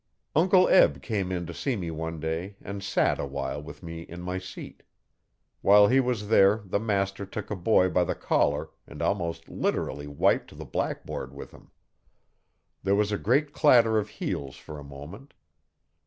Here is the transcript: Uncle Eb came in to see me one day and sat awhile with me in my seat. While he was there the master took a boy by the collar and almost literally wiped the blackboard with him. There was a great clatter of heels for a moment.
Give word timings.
Uncle 0.35 0.67
Eb 0.67 1.03
came 1.03 1.31
in 1.31 1.45
to 1.45 1.53
see 1.53 1.75
me 1.75 1.91
one 1.91 2.19
day 2.19 2.55
and 2.59 2.81
sat 2.83 3.19
awhile 3.19 3.61
with 3.61 3.83
me 3.83 4.01
in 4.01 4.19
my 4.19 4.39
seat. 4.39 4.81
While 5.61 5.89
he 5.89 5.99
was 5.99 6.27
there 6.27 6.59
the 6.65 6.79
master 6.79 7.23
took 7.23 7.51
a 7.51 7.55
boy 7.55 7.87
by 7.91 8.05
the 8.05 8.15
collar 8.15 8.71
and 8.87 8.99
almost 9.03 9.47
literally 9.47 10.07
wiped 10.07 10.57
the 10.57 10.65
blackboard 10.65 11.35
with 11.35 11.51
him. 11.51 11.69
There 12.81 12.95
was 12.95 13.11
a 13.11 13.17
great 13.19 13.53
clatter 13.53 13.99
of 13.99 14.09
heels 14.09 14.55
for 14.55 14.79
a 14.79 14.83
moment. 14.83 15.35